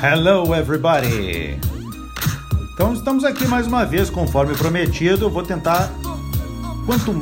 Hello, 0.00 0.54
everybody! 0.54 1.58
Então, 2.72 2.92
estamos 2.92 3.24
aqui 3.24 3.44
mais 3.48 3.66
uma 3.66 3.84
vez, 3.84 4.08
conforme 4.08 4.54
prometido. 4.54 5.24
Eu 5.24 5.30
vou 5.30 5.42
tentar, 5.42 5.90
quanto, 6.86 7.12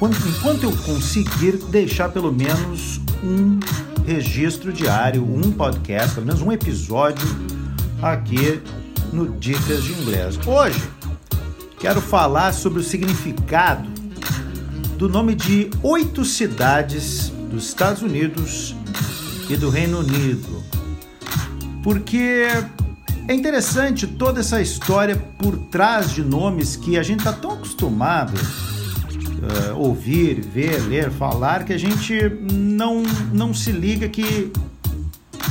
quanto, 0.00 0.28
enquanto 0.28 0.64
eu 0.64 0.72
conseguir, 0.78 1.58
deixar 1.70 2.08
pelo 2.08 2.32
menos 2.32 3.00
um 3.22 3.60
registro 4.04 4.72
diário, 4.72 5.22
um 5.22 5.52
podcast, 5.52 6.16
pelo 6.16 6.26
menos 6.26 6.42
um 6.42 6.50
episódio 6.50 7.24
aqui 8.02 8.60
no 9.12 9.28
Dicas 9.38 9.84
de 9.84 9.92
Inglês. 9.92 10.36
Hoje, 10.44 10.82
quero 11.78 12.00
falar 12.00 12.52
sobre 12.52 12.80
o 12.80 12.82
significado 12.82 13.88
do 14.98 15.08
nome 15.08 15.36
de 15.36 15.70
oito 15.84 16.24
cidades 16.24 17.28
dos 17.48 17.68
Estados 17.68 18.02
Unidos 18.02 18.74
e 19.48 19.56
do 19.56 19.70
Reino 19.70 20.00
Unido 20.00 20.62
porque 21.82 22.46
é 23.28 23.34
interessante 23.34 24.06
toda 24.06 24.40
essa 24.40 24.60
história 24.60 25.16
por 25.38 25.56
trás 25.56 26.10
de 26.10 26.22
nomes 26.22 26.76
que 26.76 26.98
a 26.98 27.02
gente 27.02 27.20
está 27.20 27.32
tão 27.32 27.52
acostumado 27.52 28.34
uh, 28.36 29.76
ouvir, 29.76 30.40
ver, 30.40 30.80
ler, 30.88 31.10
falar 31.10 31.64
que 31.64 31.72
a 31.72 31.78
gente 31.78 32.30
não, 32.50 33.02
não 33.32 33.52
se 33.52 33.72
liga 33.72 34.08
que 34.08 34.52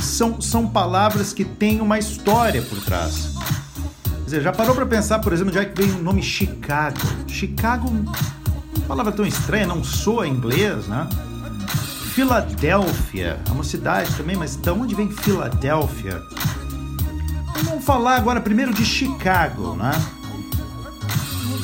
são, 0.00 0.40
são 0.40 0.66
palavras 0.66 1.32
que 1.32 1.44
têm 1.44 1.80
uma 1.80 1.98
história 1.98 2.62
por 2.62 2.82
trás. 2.82 3.34
Quer 4.04 4.24
dizer, 4.24 4.42
já 4.42 4.52
parou 4.52 4.74
para 4.74 4.86
pensar, 4.86 5.18
por 5.18 5.32
exemplo, 5.32 5.50
onde 5.50 5.58
é 5.58 5.64
que 5.64 5.80
vem 5.80 5.90
o 5.92 6.02
nome 6.02 6.22
Chicago? 6.22 6.98
Chicago, 7.26 7.90
palavra 8.88 9.12
tão 9.12 9.26
estranha, 9.26 9.66
não 9.66 9.84
soa 9.84 10.26
inglês, 10.26 10.86
né? 10.86 11.08
Filadélfia, 12.12 13.40
é 13.48 13.52
uma 13.52 13.64
cidade 13.64 14.14
também, 14.14 14.36
mas 14.36 14.54
de 14.54 14.68
onde 14.68 14.94
vem 14.94 15.10
Filadélfia? 15.10 16.22
Vamos 17.64 17.82
falar 17.82 18.16
agora 18.16 18.38
primeiro 18.38 18.74
de 18.74 18.84
Chicago, 18.84 19.74
né? 19.74 19.92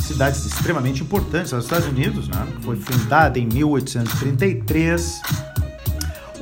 Cidades 0.00 0.46
extremamente 0.46 1.02
importantes 1.02 1.52
nos 1.52 1.64
Estados 1.64 1.86
Unidos, 1.86 2.26
né? 2.28 2.46
Foi 2.62 2.74
fundada 2.76 3.38
em 3.38 3.46
1833. 3.46 5.20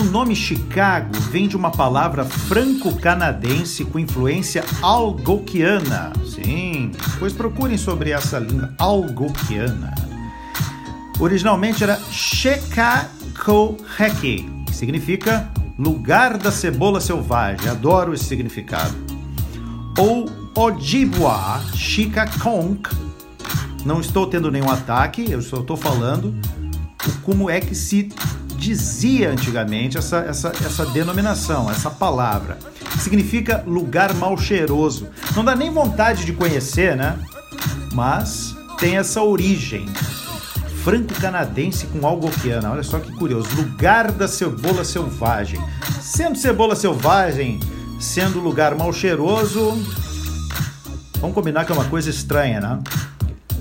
O 0.00 0.04
nome 0.04 0.34
Chicago 0.34 1.12
vem 1.30 1.46
de 1.46 1.54
uma 1.54 1.70
palavra 1.70 2.24
franco-canadense 2.24 3.84
com 3.84 3.98
influência 3.98 4.64
algonquiana. 4.80 6.14
Sim, 6.24 6.92
pois 7.18 7.34
procurem 7.34 7.76
sobre 7.76 8.10
essa 8.10 8.38
língua 8.38 8.72
algonquiana. 8.78 9.94
Originalmente 11.20 11.84
era 11.84 12.00
Chicago 12.10 13.21
Koheki, 13.38 14.48
que 14.66 14.74
significa 14.74 15.50
lugar 15.78 16.38
da 16.38 16.52
cebola 16.52 17.00
selvagem. 17.00 17.68
Adoro 17.68 18.14
esse 18.14 18.24
significado. 18.24 18.94
Ou 19.98 20.28
Ojibwa 20.54 21.60
Shikakong. 21.74 22.82
Não 23.84 24.00
estou 24.00 24.26
tendo 24.26 24.50
nenhum 24.50 24.70
ataque, 24.70 25.30
eu 25.30 25.42
só 25.42 25.60
estou 25.60 25.76
falando 25.76 26.34
como 27.22 27.50
é 27.50 27.60
que 27.60 27.74
se 27.74 28.08
dizia 28.56 29.30
antigamente 29.30 29.98
essa, 29.98 30.18
essa, 30.18 30.48
essa 30.64 30.86
denominação, 30.86 31.68
essa 31.68 31.90
palavra. 31.90 32.58
Significa 33.00 33.64
lugar 33.66 34.14
mal 34.14 34.38
cheiroso. 34.38 35.08
Não 35.34 35.44
dá 35.44 35.56
nem 35.56 35.70
vontade 35.70 36.24
de 36.24 36.32
conhecer, 36.32 36.96
né? 36.96 37.18
Mas 37.92 38.54
tem 38.78 38.96
essa 38.96 39.22
origem 39.22 39.86
franco-canadense 40.82 41.86
com 41.86 42.06
algoquiana. 42.06 42.70
Olha 42.70 42.82
só 42.82 42.98
que 42.98 43.12
curioso. 43.12 43.48
Lugar 43.56 44.10
da 44.10 44.26
cebola 44.26 44.84
selvagem. 44.84 45.60
Sendo 46.00 46.36
cebola 46.36 46.74
selvagem, 46.74 47.60
sendo 48.00 48.40
lugar 48.40 48.74
mal 48.74 48.92
cheiroso, 48.92 49.70
vamos 51.20 51.34
combinar 51.34 51.64
que 51.64 51.72
é 51.72 51.74
uma 51.74 51.84
coisa 51.84 52.10
estranha, 52.10 52.60
né? 52.60 52.80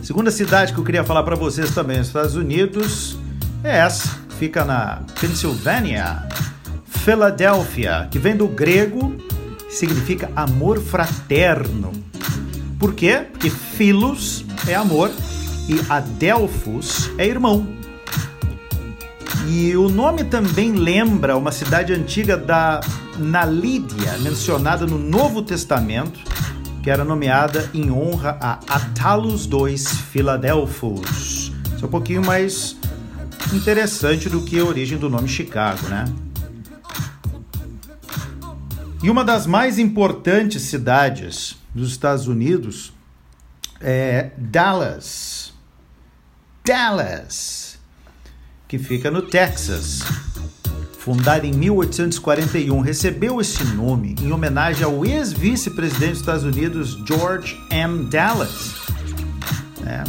Segunda 0.01 0.31
cidade 0.31 0.73
que 0.73 0.79
eu 0.79 0.83
queria 0.83 1.03
falar 1.03 1.23
para 1.23 1.35
vocês 1.35 1.73
também 1.73 1.99
nos 1.99 2.07
Estados 2.07 2.35
Unidos 2.35 3.17
é 3.63 3.77
essa. 3.77 4.19
Fica 4.39 4.65
na 4.65 5.03
Pensilvânia. 5.19 6.27
Filadélfia, 6.85 8.07
que 8.11 8.19
vem 8.19 8.35
do 8.35 8.47
grego, 8.47 9.15
significa 9.69 10.29
amor 10.35 10.79
fraterno. 10.79 11.91
Por 12.79 12.93
quê? 12.93 13.25
Porque 13.31 13.49
filos 13.49 14.43
é 14.67 14.75
amor 14.75 15.11
e 15.71 15.85
Adelphos 15.89 17.09
é 17.17 17.25
irmão. 17.25 17.65
E 19.47 19.75
o 19.77 19.87
nome 19.87 20.25
também 20.25 20.73
lembra 20.73 21.37
uma 21.37 21.51
cidade 21.51 21.93
antiga 21.93 22.35
da 22.35 22.81
Nalídia, 23.17 24.17
mencionada 24.19 24.85
no 24.85 24.99
Novo 24.99 25.41
Testamento, 25.41 26.19
que 26.83 26.89
era 26.89 27.05
nomeada 27.05 27.69
em 27.73 27.89
honra 27.89 28.37
a 28.41 28.59
Atalos 28.67 29.45
II 29.45 29.77
Filadelfos. 29.77 31.53
Isso 31.75 31.83
é 31.83 31.85
um 31.85 31.91
pouquinho 31.91 32.25
mais 32.25 32.75
interessante 33.53 34.29
do 34.29 34.41
que 34.41 34.59
a 34.59 34.65
origem 34.65 34.97
do 34.97 35.09
nome 35.09 35.27
Chicago, 35.27 35.87
né? 35.87 36.05
E 39.01 39.09
uma 39.09 39.23
das 39.23 39.47
mais 39.47 39.79
importantes 39.79 40.63
cidades 40.63 41.55
dos 41.73 41.91
Estados 41.91 42.27
Unidos 42.27 42.93
é 43.79 44.31
Dallas. 44.37 45.41
Dallas, 46.63 47.79
que 48.67 48.77
fica 48.77 49.09
no 49.09 49.23
Texas. 49.23 50.01
Fundada 50.99 51.47
em 51.47 51.51
1841, 51.51 52.79
recebeu 52.81 53.41
esse 53.41 53.63
nome 53.63 54.16
em 54.22 54.31
homenagem 54.31 54.83
ao 54.83 55.03
ex-vice-presidente 55.03 56.11
dos 56.11 56.19
Estados 56.19 56.44
Unidos 56.44 56.99
George 57.07 57.59
M. 57.72 58.05
Dallas. 58.05 58.75
Né? 59.79 60.03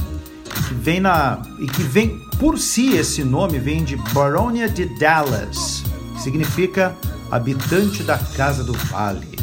Que 0.69 0.75
vem 0.75 1.01
na 1.01 1.41
e 1.59 1.67
que 1.67 1.83
vem 1.83 2.19
por 2.39 2.59
si 2.59 2.97
esse 2.97 3.25
nome 3.25 3.59
vem 3.59 3.83
de 3.83 3.97
Baronia 4.13 4.69
de 4.69 4.85
Dallas, 4.99 5.83
que 6.15 6.21
significa 6.21 6.95
habitante 7.31 8.03
da 8.03 8.19
casa 8.19 8.63
do 8.63 8.75
vale. 8.75 9.39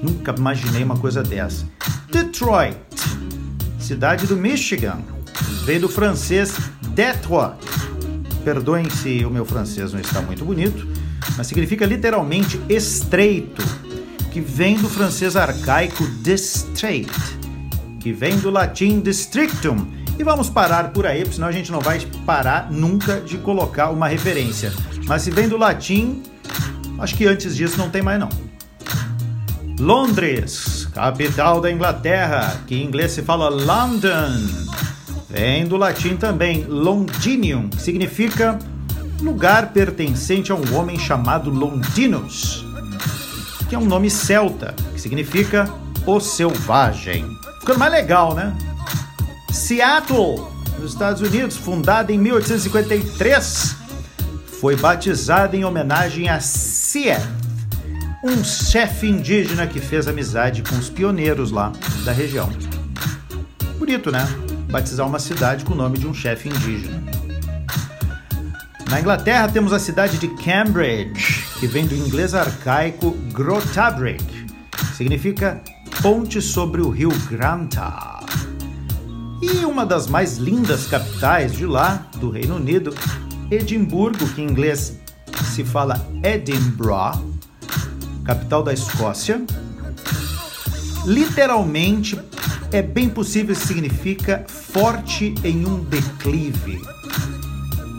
Nunca 0.00 0.32
imaginei 0.38 0.84
uma 0.84 0.96
coisa 0.96 1.24
dessa. 1.24 1.66
Detroit 2.12 2.85
cidade 3.86 4.26
do 4.26 4.36
Michigan. 4.36 4.98
Veio 5.64 5.82
do 5.82 5.88
francês 5.88 6.58
Detroit. 6.88 7.56
Perdoem 8.44 8.90
se 8.90 9.24
o 9.24 9.30
meu 9.30 9.44
francês 9.44 9.92
não 9.92 10.00
está 10.00 10.20
muito 10.20 10.44
bonito, 10.44 10.88
mas 11.36 11.46
significa 11.46 11.86
literalmente 11.86 12.60
estreito, 12.68 13.62
que 14.32 14.40
vem 14.40 14.76
do 14.76 14.88
francês 14.88 15.36
arcaico 15.36 16.04
district, 16.22 17.12
que 18.00 18.12
vem 18.12 18.36
do 18.38 18.50
latim 18.50 18.98
districtum. 18.98 19.86
E 20.18 20.24
vamos 20.24 20.50
parar 20.50 20.90
por 20.90 21.06
aí, 21.06 21.24
senão 21.32 21.46
a 21.46 21.52
gente 21.52 21.70
não 21.70 21.80
vai 21.80 22.00
parar 22.24 22.72
nunca 22.72 23.20
de 23.20 23.38
colocar 23.38 23.90
uma 23.90 24.08
referência. 24.08 24.72
Mas 25.06 25.22
se 25.22 25.30
vem 25.30 25.48
do 25.48 25.56
latim, 25.56 26.24
acho 26.98 27.14
que 27.14 27.24
antes 27.24 27.54
disso 27.54 27.78
não 27.78 27.88
tem 27.88 28.02
mais 28.02 28.18
não. 28.18 28.30
Londres, 29.78 30.85
capital 30.96 31.60
da 31.60 31.70
Inglaterra, 31.70 32.58
que 32.66 32.74
em 32.74 32.82
inglês 32.82 33.12
se 33.12 33.20
fala 33.20 33.50
London. 33.50 34.32
Vem 35.28 35.66
do 35.66 35.76
latim 35.76 36.16
também 36.16 36.64
Londinium, 36.64 37.68
que 37.68 37.82
significa 37.82 38.58
lugar 39.20 39.72
pertencente 39.74 40.50
a 40.50 40.54
um 40.54 40.74
homem 40.74 40.98
chamado 40.98 41.50
Londinus, 41.50 42.64
que 43.68 43.74
é 43.74 43.78
um 43.78 43.84
nome 43.84 44.08
celta, 44.08 44.74
que 44.94 45.00
significa 45.00 45.70
o 46.06 46.18
selvagem. 46.18 47.26
Ficando 47.60 47.78
mais 47.78 47.92
legal, 47.92 48.34
né? 48.34 48.56
Seattle, 49.52 50.48
nos 50.78 50.92
Estados 50.92 51.20
Unidos, 51.20 51.58
fundada 51.58 52.10
em 52.10 52.16
1853, 52.16 53.76
foi 54.60 54.74
batizada 54.76 55.54
em 55.58 55.64
homenagem 55.64 56.30
a 56.30 56.40
Seattle 56.40 57.45
um 58.26 58.42
chefe 58.42 59.06
indígena 59.08 59.66
que 59.66 59.80
fez 59.80 60.08
amizade 60.08 60.62
com 60.62 60.76
os 60.76 60.90
pioneiros 60.90 61.50
lá 61.50 61.72
da 62.04 62.12
região. 62.12 62.50
Bonito, 63.78 64.10
né? 64.10 64.26
Batizar 64.68 65.06
uma 65.06 65.18
cidade 65.18 65.64
com 65.64 65.74
o 65.74 65.76
nome 65.76 65.98
de 65.98 66.06
um 66.06 66.14
chefe 66.14 66.48
indígena. 66.48 67.02
Na 68.90 69.00
Inglaterra 69.00 69.48
temos 69.48 69.72
a 69.72 69.78
cidade 69.78 70.18
de 70.18 70.28
Cambridge, 70.28 71.44
que 71.60 71.66
vem 71.66 71.86
do 71.86 71.94
inglês 71.94 72.34
arcaico 72.34 73.12
Grotabrick, 73.32 74.24
significa 74.96 75.60
ponte 76.02 76.40
sobre 76.42 76.80
o 76.80 76.88
rio 76.90 77.10
Granta. 77.28 78.20
E 79.42 79.64
uma 79.64 79.84
das 79.84 80.06
mais 80.06 80.36
lindas 80.38 80.86
capitais 80.86 81.52
de 81.52 81.66
lá, 81.66 82.06
do 82.16 82.30
Reino 82.30 82.56
Unido, 82.56 82.94
Edimburgo, 83.50 84.26
que 84.28 84.40
em 84.40 84.48
inglês 84.48 84.98
se 85.54 85.62
fala 85.62 86.04
Edinburgh, 86.22 87.35
capital 88.26 88.62
da 88.62 88.72
Escócia. 88.72 89.40
Literalmente, 91.04 92.18
é 92.72 92.82
bem 92.82 93.08
possível 93.08 93.54
significa 93.54 94.44
forte 94.48 95.34
em 95.44 95.64
um 95.64 95.84
declive. 95.84 96.82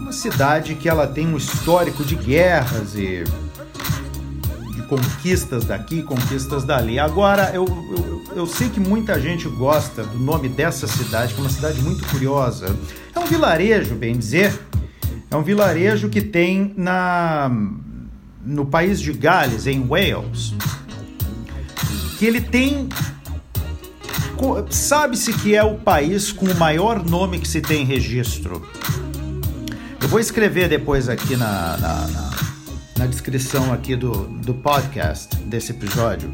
Uma 0.02 0.12
cidade 0.12 0.76
que 0.76 0.90
ela 0.90 1.08
tem 1.08 1.26
um 1.28 1.38
histórico 1.38 2.04
de 2.04 2.16
guerras 2.16 2.96
e 2.96 3.24
de 4.76 4.82
conquistas 4.84 5.64
daqui, 5.64 6.04
conquistas 6.04 6.66
dali. 6.66 7.00
Agora, 7.00 7.52
eu, 7.54 7.66
eu, 7.66 8.24
eu 8.36 8.46
sei 8.46 8.70
que 8.70 8.80
muita 8.80 9.20
gente 9.22 9.48
gosta 9.48 10.04
do 10.04 10.20
nome 10.20 10.50
dessa 10.50 10.86
cidade, 10.88 11.34
que 11.34 11.40
é 11.40 11.44
uma 11.44 11.50
cidade 11.50 11.82
muito 11.82 12.06
curiosa. 12.10 12.76
É 13.16 13.20
um 13.20 13.26
vilarejo, 13.26 13.96
bem 13.96 14.18
dizer. 14.18 14.54
É 15.32 15.36
um 15.36 15.44
vilarejo 15.44 16.10
que 16.10 16.22
tem 16.22 16.74
na, 16.78 17.50
no 18.48 18.66
país 18.66 19.00
de 19.02 19.12
Gales, 19.12 19.68
em 19.68 19.86
Wales, 19.86 20.54
que 22.18 22.26
ele 22.26 22.42
tem 22.42 22.88
Sabe-se 24.70 25.34
que 25.34 25.56
é 25.56 25.64
o 25.64 25.76
país 25.76 26.32
com 26.32 26.46
o 26.46 26.56
maior 26.58 27.04
nome 27.04 27.40
que 27.40 27.48
se 27.48 27.60
tem 27.60 27.84
registro. 27.84 28.62
Eu 30.00 30.08
vou 30.08 30.20
escrever 30.20 30.70
depois 30.70 31.10
aqui 31.10 31.36
na, 31.36 31.76
na, 31.78 32.08
na, 32.08 32.32
na 33.00 33.06
descrição 33.08 33.74
aqui 33.74 33.96
do, 33.96 34.12
do 34.28 34.54
podcast 34.54 35.36
desse 35.38 35.72
episódio. 35.72 36.32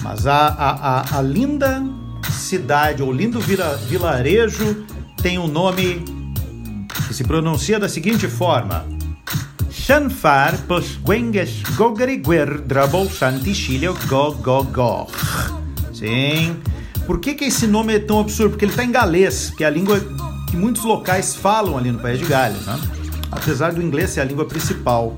Mas 0.00 0.28
a, 0.28 0.46
a, 0.46 1.00
a, 1.00 1.18
a 1.18 1.22
linda 1.22 1.82
cidade, 2.30 3.02
ou 3.02 3.12
lindo 3.12 3.40
vira, 3.40 3.76
vilarejo, 3.76 4.86
tem 5.20 5.40
um 5.40 5.48
nome 5.48 6.04
que 7.08 7.14
se 7.14 7.24
pronuncia 7.24 7.80
da 7.80 7.88
seguinte 7.88 8.28
forma: 8.28 8.86
Chanfar 9.88 10.54
Posguengas 10.66 11.62
Gogariguer 11.74 12.60
Drabol 12.60 13.08
Santichilio 13.08 13.96
Go 14.06 14.32
Go 14.32 14.62
Go. 14.64 15.06
Sim, 15.94 16.60
por 17.06 17.18
que, 17.18 17.32
que 17.32 17.46
esse 17.46 17.66
nome 17.66 17.94
é 17.94 17.98
tão 17.98 18.20
absurdo? 18.20 18.50
Porque 18.50 18.66
ele 18.66 18.72
está 18.72 18.84
em 18.84 18.92
galês, 18.92 19.48
que 19.48 19.64
é 19.64 19.66
a 19.66 19.70
língua 19.70 19.98
que 20.50 20.58
muitos 20.58 20.84
locais 20.84 21.34
falam 21.34 21.78
ali 21.78 21.90
no 21.90 21.98
País 22.00 22.18
de 22.18 22.26
Gales, 22.26 22.66
né? 22.66 22.78
apesar 23.32 23.72
do 23.72 23.80
inglês 23.80 24.10
ser 24.10 24.20
a 24.20 24.24
língua 24.24 24.44
principal. 24.44 25.16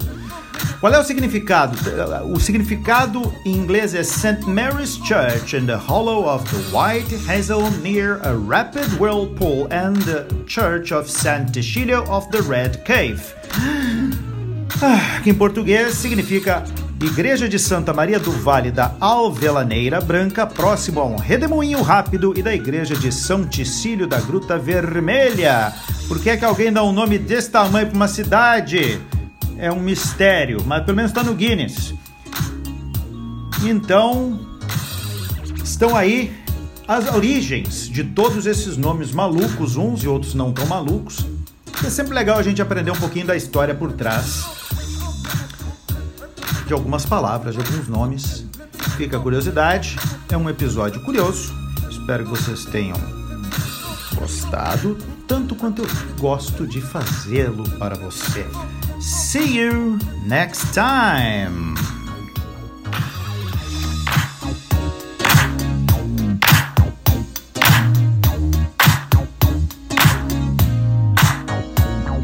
Qual 0.78 0.94
é 0.94 1.00
o 1.00 1.04
significado? 1.04 1.76
O 2.32 2.38
significado 2.38 3.34
em 3.44 3.56
inglês 3.56 3.92
é 3.92 4.04
St. 4.04 4.46
Mary's 4.46 5.00
Church 5.04 5.56
in 5.56 5.66
the 5.66 5.74
hollow 5.74 6.32
of 6.32 6.44
the 6.48 6.76
White 6.76 7.12
Hazel 7.28 7.68
near 7.82 8.20
a 8.22 8.34
rapid 8.48 8.86
whirlpool 9.00 9.66
and 9.72 9.94
the 10.04 10.28
Church 10.46 10.94
of 10.94 11.10
St. 11.10 11.52
Cecilia 11.52 12.02
of 12.02 12.28
the 12.30 12.42
Red 12.42 12.84
Cave. 12.84 13.34
Ah, 14.82 15.20
que 15.22 15.28
em 15.28 15.34
português 15.34 15.92
significa 15.92 16.64
Igreja 16.98 17.46
de 17.46 17.58
Santa 17.58 17.92
Maria 17.92 18.18
do 18.18 18.32
Vale 18.32 18.70
da 18.70 18.94
Alvelaneira 18.98 20.00
Branca, 20.00 20.46
próximo 20.46 21.00
a 21.00 21.04
um 21.04 21.16
redemoinho 21.16 21.82
rápido, 21.82 22.32
e 22.34 22.42
da 22.42 22.54
Igreja 22.54 22.94
de 22.94 23.12
São 23.12 23.46
Ticílio 23.46 24.06
da 24.06 24.18
Gruta 24.18 24.58
Vermelha. 24.58 25.74
Por 26.08 26.18
que 26.18 26.30
é 26.30 26.36
que 26.38 26.46
alguém 26.46 26.72
dá 26.72 26.82
um 26.82 26.92
nome 26.92 27.18
desse 27.18 27.50
tamanho 27.50 27.88
para 27.88 27.96
uma 27.96 28.08
cidade? 28.08 28.98
É 29.58 29.70
um 29.70 29.80
mistério, 29.80 30.62
mas 30.64 30.82
pelo 30.82 30.96
menos 30.96 31.10
está 31.10 31.22
no 31.22 31.34
Guinness. 31.34 31.92
Então, 33.62 34.40
estão 35.62 35.94
aí 35.94 36.32
as 36.88 37.14
origens 37.14 37.86
de 37.86 38.02
todos 38.02 38.46
esses 38.46 38.78
nomes 38.78 39.12
malucos, 39.12 39.76
uns 39.76 40.02
e 40.02 40.08
outros 40.08 40.34
não 40.34 40.54
tão 40.54 40.64
malucos. 40.64 41.26
É 41.84 41.90
sempre 41.90 42.14
legal 42.14 42.38
a 42.38 42.42
gente 42.42 42.62
aprender 42.62 42.90
um 42.90 42.96
pouquinho 42.96 43.26
da 43.26 43.36
história 43.36 43.74
por 43.74 43.92
trás 43.92 44.59
de 46.70 46.74
algumas 46.74 47.04
palavras, 47.04 47.56
de 47.56 47.60
alguns 47.60 47.88
nomes. 47.88 48.46
Fica 48.96 49.16
a 49.16 49.20
curiosidade, 49.20 49.98
é 50.30 50.36
um 50.36 50.48
episódio 50.48 51.02
curioso. 51.02 51.52
Espero 51.90 52.22
que 52.22 52.30
vocês 52.30 52.64
tenham 52.66 52.96
gostado, 54.14 54.96
tanto 55.26 55.56
quanto 55.56 55.82
eu 55.82 55.88
gosto 56.20 56.68
de 56.68 56.80
fazê-lo 56.80 57.68
para 57.70 57.96
você. 57.96 58.46
See 59.00 59.58
you 59.58 59.98
next 60.28 60.64
time! 60.72 61.89